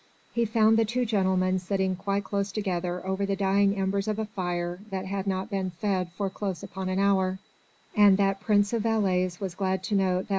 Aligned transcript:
He 0.33 0.45
found 0.45 0.77
the 0.79 0.83
two 0.83 1.05
gentlemen 1.05 1.59
sitting 1.59 1.95
quite 1.95 2.23
close 2.23 2.51
together 2.51 3.05
over 3.05 3.23
the 3.23 3.35
dying 3.35 3.75
embers 3.75 4.07
of 4.07 4.17
a 4.17 4.25
fire 4.25 4.79
that 4.89 5.05
had 5.05 5.27
not 5.27 5.51
been 5.51 5.69
fed 5.69 6.11
for 6.13 6.27
close 6.27 6.63
upon 6.63 6.89
an 6.89 6.97
hour: 6.97 7.37
and 7.95 8.17
that 8.17 8.39
prince 8.41 8.73
of 8.73 8.81
valets 8.81 9.39
was 9.39 9.53
glad 9.53 9.83
to 9.83 9.95
note 9.95 10.21
that 10.21 10.29
M. 10.29 10.29